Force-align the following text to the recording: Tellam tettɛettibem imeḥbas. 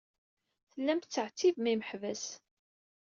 Tellam 0.71 0.99
tettɛettibem 0.99 1.65
imeḥbas. 1.73 2.23